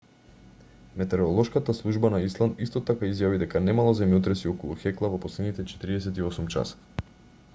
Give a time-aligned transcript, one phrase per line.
[1.01, 6.49] метеоролошката служба на исланд исто така изјави дека немало земјотреси околу хекла во последните 48
[6.57, 7.07] часа